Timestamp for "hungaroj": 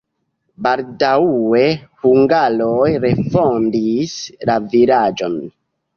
2.05-2.89